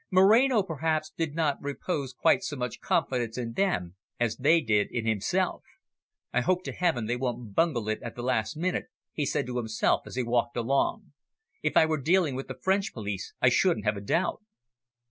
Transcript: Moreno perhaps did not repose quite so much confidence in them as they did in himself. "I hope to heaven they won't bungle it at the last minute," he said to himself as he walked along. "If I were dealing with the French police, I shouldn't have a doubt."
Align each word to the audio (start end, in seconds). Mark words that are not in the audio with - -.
Moreno 0.09 0.63
perhaps 0.63 1.11
did 1.15 1.35
not 1.35 1.61
repose 1.61 2.11
quite 2.11 2.41
so 2.41 2.55
much 2.55 2.81
confidence 2.81 3.37
in 3.37 3.53
them 3.53 3.97
as 4.19 4.37
they 4.37 4.59
did 4.59 4.87
in 4.89 5.05
himself. 5.05 5.63
"I 6.33 6.41
hope 6.41 6.63
to 6.63 6.71
heaven 6.71 7.05
they 7.05 7.15
won't 7.15 7.53
bungle 7.53 7.87
it 7.87 8.01
at 8.01 8.15
the 8.15 8.23
last 8.23 8.57
minute," 8.57 8.85
he 9.13 9.27
said 9.27 9.45
to 9.45 9.57
himself 9.57 10.01
as 10.07 10.15
he 10.15 10.23
walked 10.23 10.57
along. 10.57 11.13
"If 11.61 11.77
I 11.77 11.85
were 11.85 12.01
dealing 12.01 12.33
with 12.33 12.47
the 12.47 12.57
French 12.63 12.93
police, 12.95 13.35
I 13.43 13.49
shouldn't 13.49 13.85
have 13.85 13.95
a 13.95 14.01
doubt." 14.01 14.41